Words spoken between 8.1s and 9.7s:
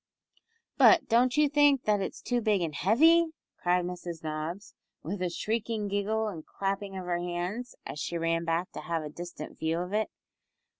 ran back to have a distant